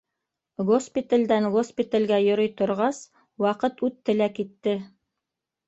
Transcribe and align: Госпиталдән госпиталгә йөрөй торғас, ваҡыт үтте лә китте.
Госпиталдән 0.69 1.45
госпиталгә 1.57 2.19
йөрөй 2.29 2.51
торғас, 2.63 3.03
ваҡыт 3.47 3.87
үтте 3.91 4.19
лә 4.19 4.33
китте. 4.41 4.77